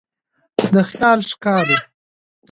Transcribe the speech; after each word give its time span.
د 0.73 0.75
خیال 0.89 1.19
ښکالو 1.29 1.77